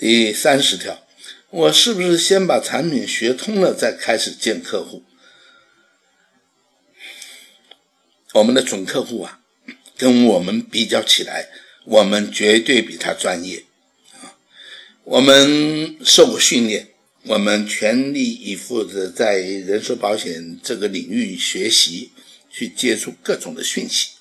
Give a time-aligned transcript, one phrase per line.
[0.00, 1.06] 第三十条，
[1.50, 5.04] 我是不是先把产品学通了再开始见客户？
[8.32, 9.40] 我们的准客户啊，
[9.98, 11.50] 跟我们比较起来，
[11.84, 13.66] 我们绝对比他专业
[14.22, 14.40] 啊。
[15.04, 16.88] 我们受过训练，
[17.24, 22.12] 我们全力以赴的在人寿保险这个领域学习，
[22.50, 24.12] 去接触各种的讯息。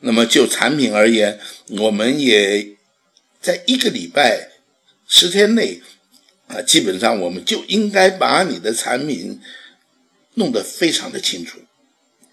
[0.00, 1.38] 那么就产品而言，
[1.68, 2.74] 我们也
[3.40, 4.54] 在一个礼拜。
[5.08, 5.80] 十天内，
[6.48, 9.40] 啊，基本上我们就应该把你的产品
[10.34, 11.60] 弄得非常的清楚，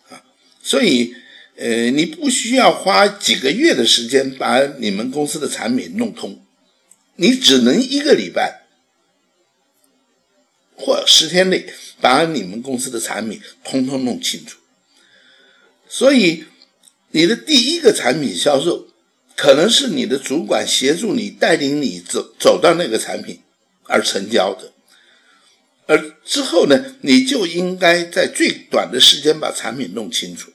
[0.10, 0.24] 啊，
[0.62, 1.16] 所以，
[1.56, 6.44] 呃，你不需要花几个月的时间把你们公司的产品弄通，
[7.16, 8.64] 你只能一个礼拜
[10.76, 14.58] 或十天内把你们公司的产品通通弄清楚。
[15.88, 16.46] 所以，
[17.12, 18.88] 你的第一个产品销售。
[19.36, 23.42] 可能是你的主管协助你带领你走走到那个产品
[23.86, 24.72] 而成交的，
[25.88, 30.52] 而之后呢，你就应该在最短的时间把产品弄清楚，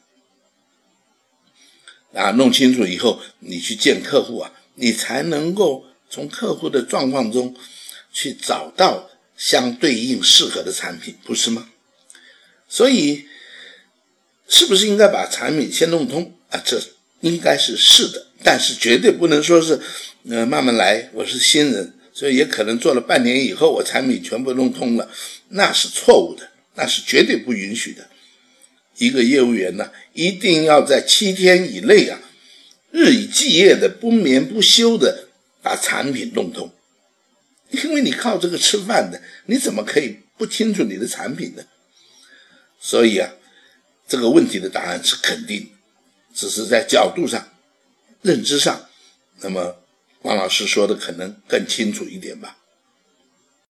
[2.14, 7.54] 啊，弄清楚以后你去见客户啊，你才能够从客户的状况中
[8.12, 11.68] 去找到相对应适合的产品，不是吗？
[12.68, 13.26] 所以，
[14.48, 16.62] 是不是应该把产品先弄通啊？
[16.64, 16.80] 这
[17.20, 18.27] 应该是是的。
[18.42, 19.80] 但是绝对不能说是，
[20.28, 21.10] 呃，慢慢来。
[21.12, 25.10] 我是新人，所以也可能做了半年以后，我产品全部弄通了，
[25.48, 28.08] 那是错误的，那是绝对不允许的。
[28.98, 32.20] 一个业务员呢，一定要在七天以内啊，
[32.92, 35.28] 日以继夜的不眠不休的
[35.60, 36.72] 把产品弄通，
[37.70, 41.64] 因为你靠这个吃饭的，你怎么可以不清楚你的产品呢？
[42.80, 43.30] 所以啊，
[44.06, 45.70] 这个问题的答案是肯定，
[46.32, 47.48] 只是在角度上。
[48.22, 48.88] 认知上，
[49.40, 49.76] 那么
[50.22, 52.56] 王老师说的可能更清楚一点吧。